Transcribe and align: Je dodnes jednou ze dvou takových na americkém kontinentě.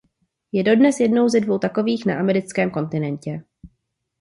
Je 0.51 0.63
dodnes 0.63 0.99
jednou 0.99 1.29
ze 1.29 1.39
dvou 1.39 1.59
takových 1.59 2.05
na 2.05 2.19
americkém 2.19 2.71
kontinentě. 2.71 3.43